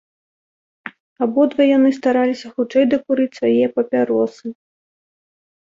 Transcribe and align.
Абодва 1.25 1.63
яны 1.77 1.89
стараліся 1.99 2.47
хутчэй 2.55 2.85
дакурыць 2.95 3.31
свае 3.39 3.65
папяросы. 3.77 4.45